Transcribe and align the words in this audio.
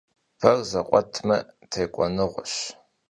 Ber 0.39 0.57
zekhuetme— 0.71 1.37
têk'uenığeş. 1.71 2.53